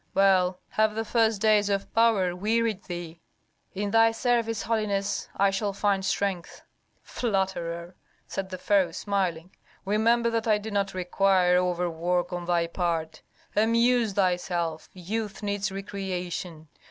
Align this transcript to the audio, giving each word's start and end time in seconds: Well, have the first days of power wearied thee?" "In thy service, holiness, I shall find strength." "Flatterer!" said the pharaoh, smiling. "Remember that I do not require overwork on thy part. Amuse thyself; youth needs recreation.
Well, 0.15 0.59
have 0.69 0.95
the 0.95 1.05
first 1.05 1.41
days 1.43 1.69
of 1.69 1.93
power 1.93 2.35
wearied 2.35 2.85
thee?" 2.85 3.21
"In 3.75 3.91
thy 3.91 4.11
service, 4.13 4.63
holiness, 4.63 5.29
I 5.37 5.51
shall 5.51 5.73
find 5.73 6.03
strength." 6.03 6.63
"Flatterer!" 7.03 7.93
said 8.25 8.49
the 8.49 8.57
pharaoh, 8.57 8.93
smiling. 8.93 9.51
"Remember 9.85 10.31
that 10.31 10.47
I 10.47 10.57
do 10.57 10.71
not 10.71 10.95
require 10.95 11.55
overwork 11.57 12.33
on 12.33 12.45
thy 12.45 12.65
part. 12.65 13.21
Amuse 13.55 14.13
thyself; 14.13 14.89
youth 14.91 15.43
needs 15.43 15.71
recreation. 15.71 16.67